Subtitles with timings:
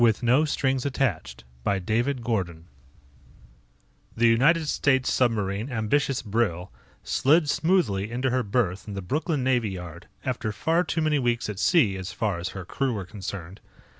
[0.01, 0.95] David Gordon Illustrated
[1.63, 2.65] by Schelling
[4.17, 6.71] The United States Submarine Ambitious Brill
[7.03, 11.49] slid smoothly into her berth in the Brooklyn Navy Yard after far too many weeks
[11.51, 13.59] at sea, as far as her crew were concerned.